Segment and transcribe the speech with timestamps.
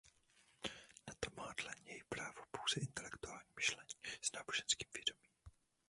[1.07, 5.31] Na to má dle něj právo pouze intelektuální myšlení s náboženským vědomím.